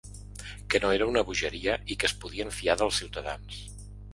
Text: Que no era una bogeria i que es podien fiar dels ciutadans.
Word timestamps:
Que 0.73 0.81
no 0.85 0.91
era 0.99 1.09
una 1.11 1.23
bogeria 1.27 1.75
i 1.91 1.99
que 2.03 2.09
es 2.11 2.17
podien 2.25 2.53
fiar 2.61 2.79
dels 2.81 2.99
ciutadans. 3.03 3.63